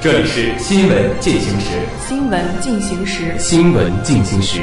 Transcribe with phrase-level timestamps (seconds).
[0.00, 1.66] 这里是新闻进行时。
[2.06, 3.36] 新闻进行时。
[3.36, 4.60] 新闻进行时。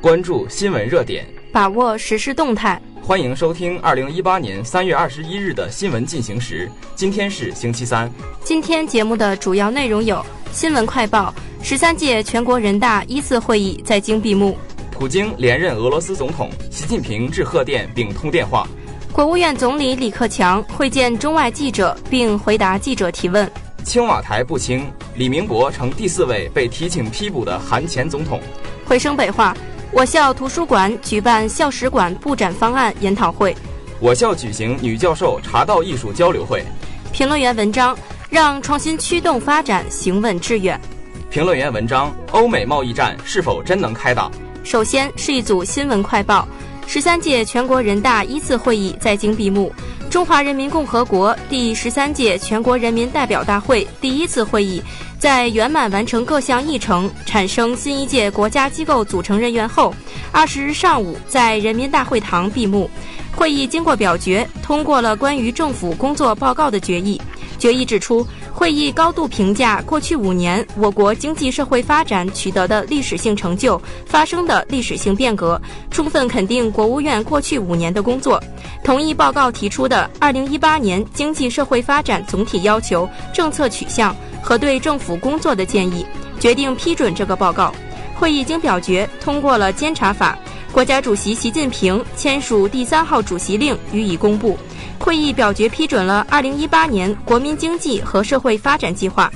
[0.00, 2.82] 关注新闻热点，把握时事动态。
[3.00, 6.68] 欢迎收听二零一八年三月二十一日的新闻进行时。
[6.96, 8.10] 今天是星期三。
[8.42, 10.20] 今天节目的主要内容有：
[10.50, 11.32] 新闻快报，
[11.62, 14.56] 十三届全国人大一次会议在京闭幕；
[14.90, 18.66] 普京连任俄罗斯总统，习近平致贺电并通电话。
[19.12, 23.50] 国务院总理李克强会见中外记者并回答记者提问。
[23.84, 28.40] 青瓦台不清，李明博成第四位被提请批捕的韩前总统。
[28.86, 29.54] 回声北话，
[29.92, 33.54] 我校图书馆举办校史馆布展方案研讨会。
[34.00, 36.64] 我校举行女教授茶道艺术交流会。
[37.12, 37.94] 评论员文章
[38.30, 40.80] 让创新驱动发展行稳致远。
[41.28, 44.30] 评论员文章：欧美贸易战是否真能开打？
[44.64, 46.48] 首先是一组新闻快报。
[46.92, 49.72] 十三届全国人大一次会议在京闭幕，
[50.10, 54.82] 中华人民共和国第十三届全国人民代表大会第一次会议
[55.18, 59.94] 在圆满完成各项议程、产生新一届国家机构组成人员后，
[60.30, 62.90] 二十日上午在人民大会堂闭幕。
[63.34, 67.18] 会议经过表决，通过了关于政府工作报告的决议。
[67.62, 68.26] 决议指出。
[68.52, 75.60] 会议高度评价过去五年我国经济社会发展取得的历史性成就，发生的历史性变革，
[75.90, 78.42] 充分肯定国务院过去五年的工作，
[78.84, 86.04] 同意报告提出的二零一八年经济社会发展总体要求、政策取向和对政府工作的建议，
[86.40, 87.72] 决定批准这个报告。
[88.14, 90.36] 会议经表决通过了监察法，
[90.72, 94.58] 国家主席习近平签署第三号主席令予以公布。
[95.02, 99.28] 会议表决批准了2018年国民经济和社会发展计划。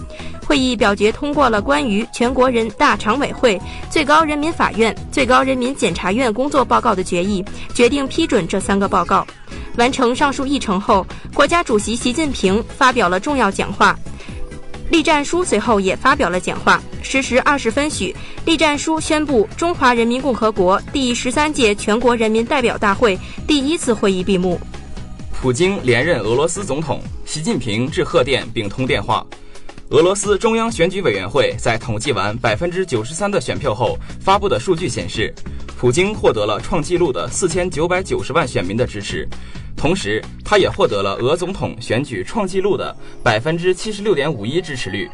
[0.46, 3.60] 会议表决通过了关于全国人大常委会、
[3.90, 7.44] 最高人民法院、最高人民检察院工作报告的决议，
[7.74, 9.26] 决定批准这三个报告。
[9.76, 13.98] 完成上述议程后，国家主席习近平发表了重要讲话。
[14.88, 16.80] 栗战书随后也发表了讲话。
[17.02, 23.18] 十时二十分许，栗战书宣布中华人民共和国第十三届全国人民代表大会
[23.48, 24.60] 第一次会议闭幕。
[25.42, 29.24] 普京连任俄罗斯总统，习近平致贺电并通电话。
[29.90, 35.32] 俄罗斯中央选举委员会在统计完百分之九十三的选票后发布的数据显示，
[35.78, 39.28] 普京获得了创纪录的四千九百九十万选民的支持，
[39.76, 45.08] 同时他也获得了俄总统选举创纪录的百分之七十六点五一支持率。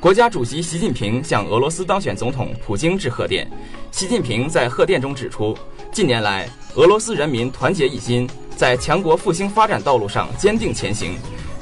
[0.00, 3.48] 国家主席习近平向俄罗斯当选总统普京致贺电。
[3.92, 5.56] 习近平在贺电中指出，
[5.92, 8.28] 近年来俄罗斯人民团结一心。
[8.58, 11.12] 在强国复兴发展道路上坚定前行，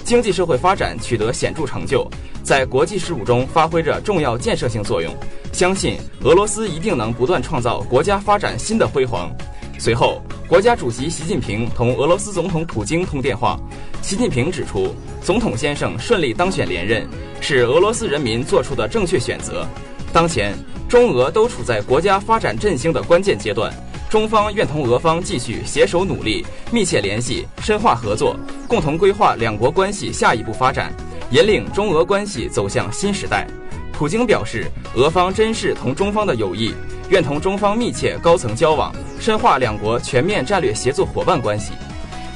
[0.02, 2.10] 经济社会发展取得显著成就，
[2.42, 5.14] 在国际事务中发挥着重要建设性作用。
[5.52, 9.30] 相信俄罗斯一定能不断创造国家发展新的辉煌。
[9.78, 13.60] 随后，国家主席习近平同俄罗斯总统普京通电话。
[14.00, 17.06] 习近平指出，总统先生顺利当选连任，
[17.42, 19.66] 是俄罗斯人民做出的正确选择。
[20.14, 20.54] 当前，
[20.88, 23.70] 中俄都处在国家发展振兴的关键阶段。
[24.08, 28.36] 中方愿同俄方继续携手努力，密切联系，深化合作，
[28.68, 30.92] 共同规划两国关系下一步发展，
[31.30, 33.46] 引领中俄关系走向新时代。
[33.92, 36.72] 普京表示，俄方珍视同中方的友谊，
[37.08, 41.72] 愿同中方密切高层交往，深化两国全面战略协作伙伴关系。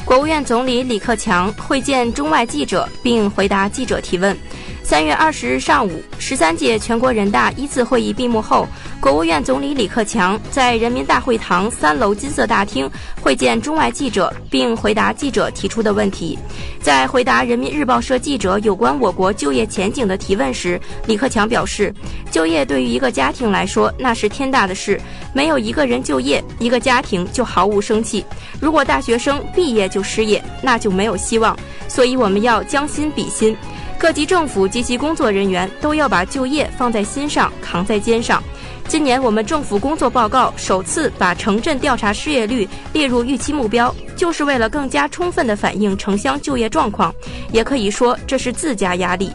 [0.04, 4.36] 国务院总理李克强会见中外记者并回答记者提问。
[4.82, 8.66] 三月二十日上午，十三届全国人大一次会议闭幕后，
[9.00, 16.36] 国务院总理李克强在人民大会堂三楼金色大厅会见中外记者，并回答记者提出的问题。
[16.82, 21.94] 在回答人民日报社记者有关我国就业前景的提问时，李克强表示，
[22.30, 25.00] 就业对于一个家庭来说那是天大的事，
[25.32, 28.24] 没有一个人就业，一个家庭就毫无生气。
[28.60, 31.56] 如果大学生毕业就失业，那就没有希望。
[31.86, 33.56] 所以我们要将心比心。
[34.00, 38.42] 各级政府及其工作人员都要把就业放在心上，扛在肩上。
[38.88, 47.14] 今年我们政府工作报告首次把城镇调查失业率列入预期目标，就是为了更加充分地反映城乡就业状况，
[47.52, 49.30] 也可以说这是自家压力。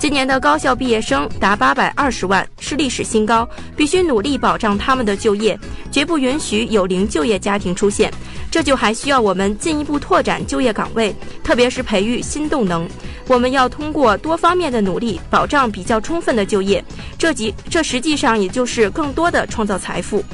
[0.00, 5.56] 今年的高校毕业生达八百二十万，是历史新高，必须努力保障他们的就业，
[5.92, 8.12] 绝不允许有零就业家庭出现。
[8.50, 12.88] 这就还需要我们进一步拓展就业岗位，特别是培育新动能。
[13.28, 16.82] 我们要通过多方面的努力，保障比较充分的就业，
[17.18, 20.24] 这即这实际上也就是更多的创造财富。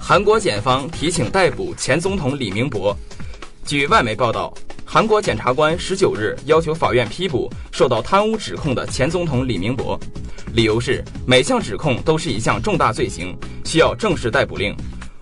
[0.00, 2.96] 韩国检方提请逮捕前总统李明博。
[3.66, 4.50] 据外媒报道，
[4.86, 10.00] 韩国检察官十九日要求法院批捕受到贪污指控的前总统李明博，
[10.54, 14.74] 理由是每项指控都是一项重大罪行，需要正式逮捕令。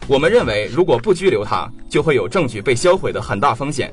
[0.06, 3.92] 我们认为，如果不拘留他，就会有证据被销毁的很大风险。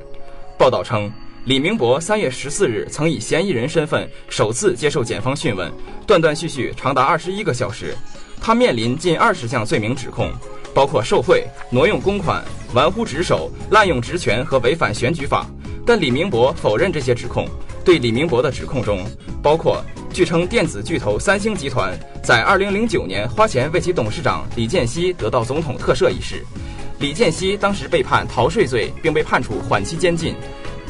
[0.56, 1.10] 报道称，
[1.44, 5.70] 李明博三月十四日曾以嫌疑人身份首次接受检方讯问，
[6.06, 7.94] 断断续续长达二十一个小时。
[8.40, 10.32] 他面临近二十项罪名指控，
[10.72, 12.42] 包括受贿、挪用公款、
[12.72, 15.46] 玩忽职守、滥用职权和违反选举法。
[15.84, 17.46] 但李明博否认这些指控。
[17.84, 19.04] 对李明博的指控中，
[19.42, 21.92] 包括据称电子巨头三星集团
[22.22, 26.42] 在2009年花钱为其董事长李健熙得到总统特赦一事。
[27.00, 30.34] 李健熙当时被判逃税罪，并被判处缓期监禁。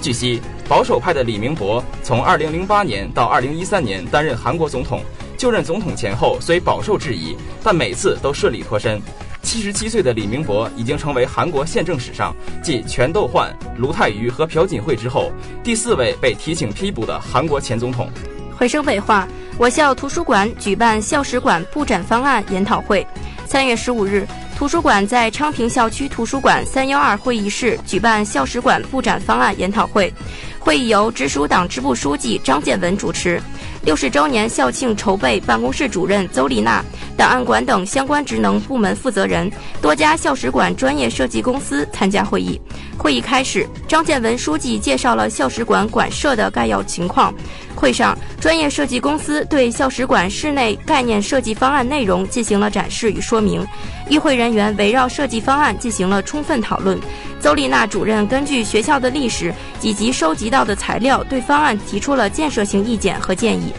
[0.05, 5.01] 据悉，保守派的李明博从2008年到2013年担任韩国总统，
[5.35, 9.01] 就任总统前后虽饱受质疑，但每次都顺利脱身。
[9.41, 18.11] 七十七岁的李明博已经成为韩国宪政史上继全斗焕、卢泰愚和朴槿惠之后第四位被提请批捕的韩国前总统。
[18.55, 23.07] 回声北话，我校图书馆举办校史馆布展方案研讨会。
[23.47, 30.13] 三月十五日，图书馆在昌平校区图书馆三幺二会议室举办校史馆布展方案研讨会。
[30.61, 33.43] 会议由直属党支部书记张建文主持。
[33.83, 36.83] 六十周年校庆筹备办公室主任邹丽娜、
[37.19, 39.51] 档案馆等相关职能部门负责人、
[39.83, 42.59] 多家校史馆专业设计公司参加会议。
[42.97, 47.35] 会议开始，张建文书记介绍了校史馆馆舍的概要情况。
[47.75, 53.67] 会上，专业设计公司对校史馆室内概念设计方案内容进行了展示与说明。
[54.09, 56.99] 与会人员围绕设计方案进行了充分讨论。
[57.41, 63.73] 邹丽娜主任根据学校的历史以及收集到的材料，对方案提出了建设性意见和建议。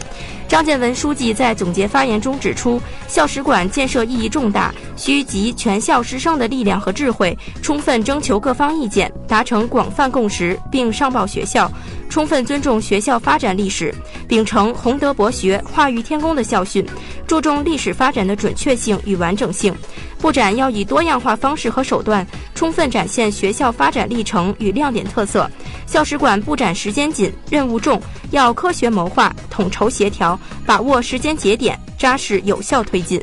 [0.48, 11.68] 张建文书记在总结发言中指出，校史馆建设意义重大，需集全校师生的力量和智慧，充分征求各方意见，达成广泛共识，并上报学校，
[12.08, 13.94] 充分尊重学校发展历史，
[14.26, 16.84] 秉承弘德博学、化育天工的校训，
[17.26, 19.74] 注重历史发展的准确性与完整性。
[20.18, 25.48] 布展要以多样化方式和手段，充分展现学校发展历程与亮点特色。
[25.86, 28.00] 校史馆布展时间紧，任务重，
[28.30, 33.20] 要科学谋划、统筹协调，把握时间节点，扎实有效推进。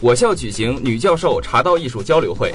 [0.00, 2.52] 我校举行女教授茶道艺术交流会，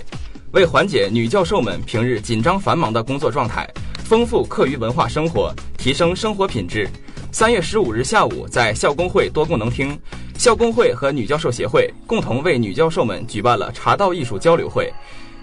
[0.51, 3.69] 为缓解女教授们平日紧张繁忙的工作状态，
[4.07, 6.89] 丰富课余文化生活，提升生活品质。
[7.29, 9.99] 三月十五日下午，在校工会多功能厅，
[10.37, 14.89] 校工会和女教授协会共同为女教授们举办了茶道艺术交流会。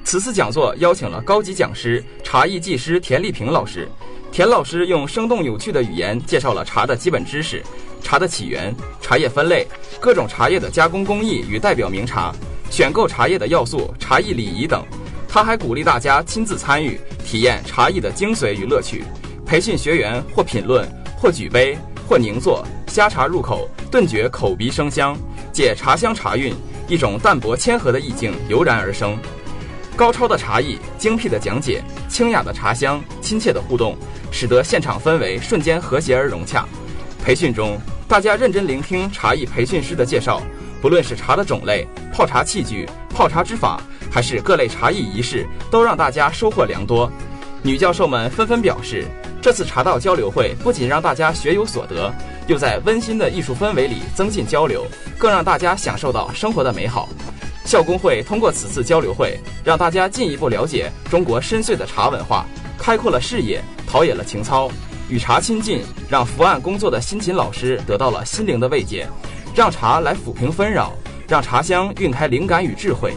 [0.03, 3.87] 此次讲座邀请了高级讲师茶艺技师田丽萍老师，
[4.33, 7.63] 田老师用生动有趣的语言介绍了茶的基本知识、
[8.01, 9.67] 茶的起源、茶叶分类、
[10.01, 12.35] 各种茶叶的加工工艺与代表名茶、
[12.71, 14.83] 选购茶叶的要素、茶艺礼仪等。
[15.35, 19.03] 他还鼓励大家亲自参与，体验茶艺的精髓与乐趣。
[19.45, 21.77] 培训学员或品论，或举杯，
[22.07, 25.17] 或凝坐，呷茶入口，顿觉口鼻生香，
[25.53, 26.55] 借茶香茶韵，
[26.87, 29.19] 一种淡泊谦和的意境油然而生。
[29.97, 33.97] 高超的茶艺，精辟的讲解，清雅的茶香，亲切的互动，
[34.31, 36.65] 使得现场氛围瞬间和谐而融洽。
[37.25, 37.77] 培训中，
[38.07, 40.41] 大家认真聆听茶艺培训师的介绍，
[40.81, 43.83] 不论是茶的种类、泡茶器具、泡茶之法，
[44.15, 47.11] 还是各类茶艺仪式，都让大家收获良多。
[47.65, 49.05] 女教授们纷纷表示，
[49.43, 52.15] 这次茶道交流会不仅让大家学有所得，
[52.47, 54.87] 又在温馨的艺术氛围里增进交流，
[55.19, 57.09] 更让大家享受到生活的美好。
[57.65, 62.47] 校工会通过此次交流会，让大家进一步了解中国深邃的茶文化，
[62.79, 64.71] 开阔了视野，陶冶了情操，
[65.09, 69.09] 与茶亲近，让伏案工作的辛勤老师得到了心灵的慰藉，
[69.57, 70.93] 让茶来抚平纷扰，
[71.27, 73.13] 让茶香晕开灵感与智慧。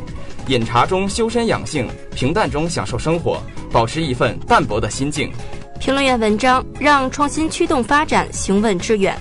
[0.47, 5.29] 饮茶中修身养性，平淡中享受生活，保持一份淡泊的心境。
[5.77, 9.13] 评论员文章：让创新驱动发展，行稳致远。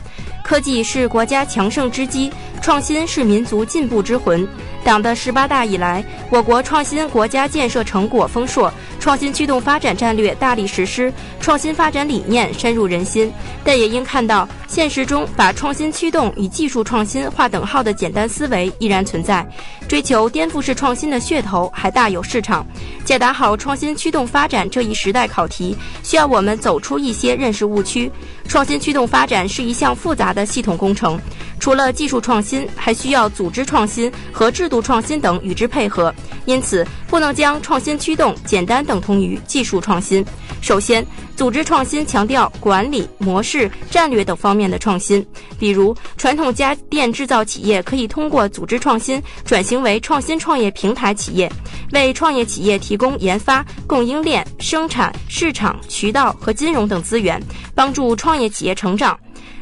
[0.45, 2.33] 科技是国家强盛之基，
[2.67, 4.45] 创新是民族进步之魂。
[4.83, 13.33] 党的十八大以来，我国创新国家建设成果丰硕，创新驱动发展战略大力实施，创新发展理念深入人心。
[13.63, 19.49] 但也应看到，现实中把创新驱动与技术创新划等号的简单思维依然存在，
[19.87, 22.67] 追求颠覆式创新的噱头还大有市场。
[23.05, 28.11] 解答好创新驱动发展这一时代考题，需要我们走出一些认识误区。
[28.49, 31.19] 创新驱动发展是一项复杂的系统工程，
[31.59, 36.15] 除了技术创新，还需要组织创新和制度创新等与之配合。
[36.45, 40.25] 因此，不能将创新驱动简单等同于技术创新。
[40.63, 41.05] 首先，
[41.37, 45.25] 组织创新强调管理模式、战略等方面的创新。
[45.59, 51.51] 比如，传统家电制造企业可以通过组织创新转型为创新创业平台企业，
[51.93, 57.43] 为创业企业提供研发、供应链、生产、市场、渠道和金融等资源，
[57.75, 59.19] 帮助创业企业成长。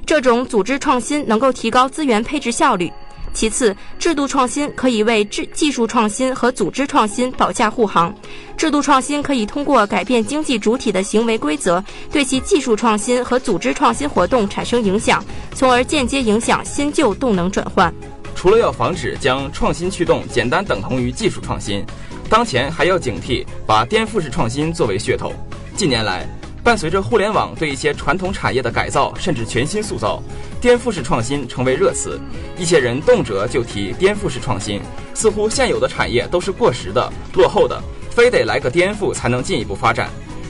[0.07, 2.93] 这种组织创新能够提高资源配置效率。
[3.33, 8.15] 其次，制度创新可以为技技术创新和组织创新保驾护航。
[8.57, 11.83] 制度创新可以通过改变经济主体的行为规则，
[12.13, 17.93] 对其技术创新和组织创新活动产生影响，从而间接影响新旧动能转换。
[18.37, 21.85] 除了要防止将创新驱动简单等同于技术创新，
[22.31, 25.33] 当前还要警惕把颠覆式创新作为噱头。
[25.77, 26.25] 近年来，
[26.65, 30.23] 伴随着互联网对一些传统产业的改造甚至全新塑造，
[30.63, 32.19] 颠覆式创新成为热词。
[32.57, 34.81] 一些人动辄就提颠覆式创新，
[35.13, 37.79] 似乎现有的产业都是过时的、落后的，
[38.11, 40.09] 非得来个颠覆才能进一步发展。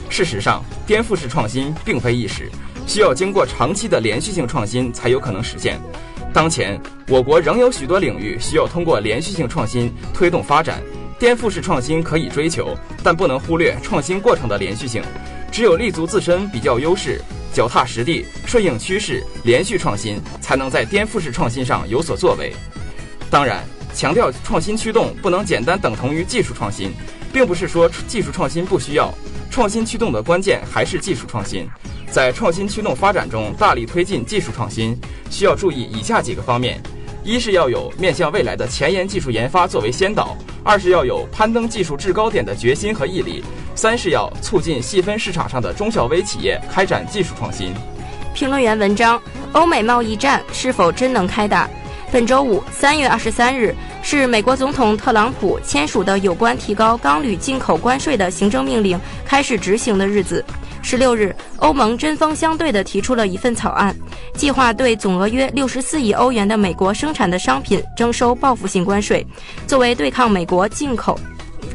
[0.09, 2.49] 事实上，颠覆式创新并非一时，
[2.87, 5.77] 需要经过长期的连续性创新才有可能实现。
[6.31, 6.79] 当前，
[7.09, 10.81] 我国仍有许多领域需要通过连续性创新推动发展。
[11.17, 15.01] 颠覆式创新可以追求，但不能忽略创新过程的连续性。
[15.55, 17.17] 只有立足自身比较优势，
[17.53, 22.53] 脚踏实地，顺应趋势，连续创新，才能在颠覆式创新上有所作为。
[23.29, 26.91] 当然，强调创新驱动不能简单等同于技术创新，
[27.31, 29.13] 并不是说技术创新不需要。
[29.49, 31.65] 创新驱动的关键还是技术创新。
[32.11, 34.99] 在创新驱动发展中，大力推进技术创新，
[35.31, 36.83] 需要注意以下几个方面：
[37.25, 43.43] 一是要有面向未来的前沿技术研发作为先导；二是要有攀登技术制高点的决心和毅力。
[43.73, 47.73] 三是要促进细分市场上的中小微企业开展技术创新。
[48.35, 49.19] 评论员文章：
[49.53, 51.67] 欧美贸易战是否真能开打？
[52.11, 60.45] 本周五，三月二十三日，是美国总统特朗普签署的有关提高钢铝进口关税的行政命令开始执行的日子。
[60.85, 63.93] 十六日，欧盟针锋相对地提出了一份草案，
[64.35, 69.25] 计划对总额约六十四亿欧元的美国生产的商品征收报复性关税，
[69.65, 71.19] 作为对抗美国进口。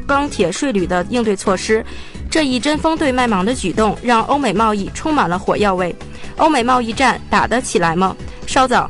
[0.07, 1.85] 钢铁税率的应对措施，
[2.31, 5.93] 这一针锋对麦芒的举动让欧美贸易充满了火药味。
[6.37, 8.17] 欧美贸易战打得起来吗？
[8.47, 8.89] 稍早，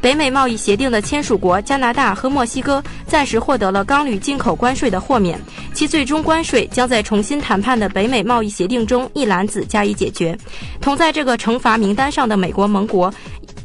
[0.00, 5.40] 北美贸易协定的签署国加拿大和墨西哥暂时获得了钢铝进口关税的豁免，
[5.74, 10.38] 其最终关税将在重新谈判的北美贸易协定中一揽子加以解决。
[10.80, 13.12] 同在这个惩罚名单上的美国盟国，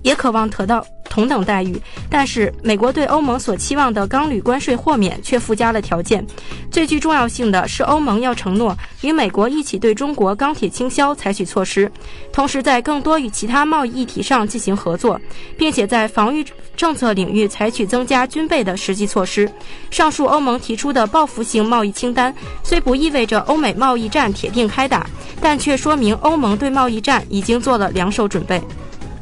[0.04, 0.86] 也渴望得到。
[1.10, 1.80] 同等待遇，
[2.10, 6.26] 但是美国对欧盟所期望的钢铝关税豁免却附加了条件。
[6.72, 11.92] 最具重要性的是，欧盟要承诺与美国一起对中国钢铁倾销采取措施，
[12.32, 15.22] 同时在更多与其他贸易议题上进行合作，
[15.56, 16.44] 并且在防御
[16.76, 19.48] 政策领域采取增加军备的实际措施。
[19.92, 22.34] 上述欧盟提出的报复性贸易清单
[22.64, 25.06] 虽不意味着欧美贸易战铁定开打，
[25.40, 28.60] 但却说明欧盟对贸易战已经做了两手准备。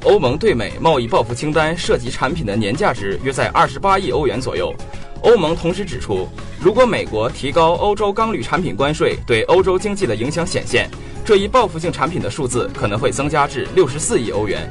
[0.03, 4.73] 欧盟对美贸易报复清单涉及产品的年价值约在二十八亿欧元左右。
[5.21, 6.27] 欧盟同时指出，
[6.59, 10.89] 如果美国提高欧洲钢铝产品关税，对欧洲经济的影响显现，
[11.23, 14.67] 这一报复性产品的数字可能会增加至六十四亿欧元。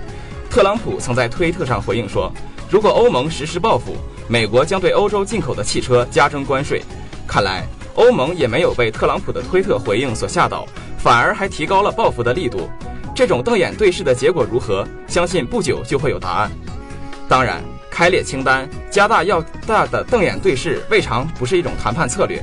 [0.50, 2.32] 特朗普曾在推特上回应说，
[2.68, 3.94] 如果欧盟实施报复，
[4.26, 6.82] 美国将对欧洲进口的汽车加征关税。
[7.24, 10.66] 看来，欧盟也没有被特朗普的推特回应所吓倒，
[10.98, 12.68] 反而还提高了报复的力度。
[13.20, 14.82] 这种瞪眼对视的结果如何？
[15.06, 16.50] 相信不久就会有答案。
[17.28, 22.42] 当然，开列清单、加大要大的瞪眼对视，未尝不是一种谈判策略。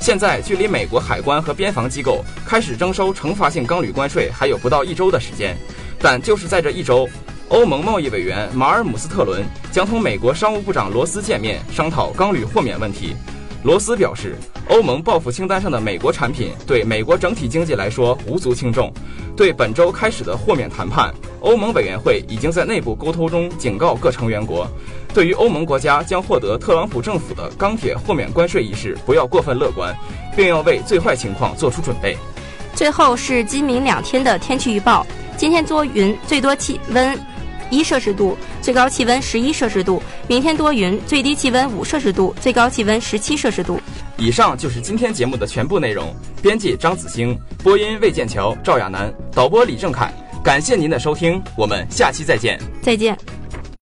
[0.00, 5.56] 现在距离美国海关和边防机构开始征收惩罚性钢铝关税还有不到一周的时间，
[6.00, 7.08] 但就是在这一周，
[7.50, 13.14] 欧盟贸易委员马尔姆斯特伦将同美国商务部长罗斯见面，商讨钢铝豁免问题。
[13.66, 14.36] 罗斯表示，
[14.68, 18.92] 欧盟报复清单上的美国产品对美国整体经济来说无足轻重。
[19.36, 24.68] 对本周开始的豁免谈判，欧盟委员会已经在内部沟通中警告各成员国，
[25.12, 29.92] 对于欧盟国家将获得特朗普政府的钢铁豁免关税一事，不要过分乐观，
[30.36, 32.16] 并要为最坏情况做出准备。
[32.72, 35.04] 最后是今明两天的天气预报：
[35.36, 37.18] 今天多云，最多气温。
[37.70, 40.02] 一摄氏度，最高气温十一摄氏度。
[40.28, 43.80] 明天多云，最低气温五摄氏度，最高气温十七摄氏度。
[44.16, 46.14] 以上就是今天节目的全部内容。
[46.42, 50.12] 编辑张子星，播音魏建桥、赵亚楠，导播李正凯。
[50.42, 52.58] 感谢您的收听，我们下期再见。
[52.80, 53.16] 再见。